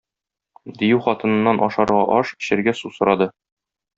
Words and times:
Дию 0.79 0.97
хатыныннан 1.07 1.61
ашарга 1.67 2.01
аш, 2.21 2.33
эчәргә 2.39 2.75
су 2.83 2.93
сорады. 2.99 3.31